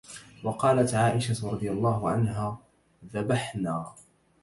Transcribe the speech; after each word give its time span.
وَقَالَتْ 0.43 0.93
عَائِشَةُ 0.93 1.51
رَضِيَ 1.51 1.71
اللَّهُ 1.71 2.09
عَنْهَا 2.09 2.57
ذَبَحْنَا 3.13 3.91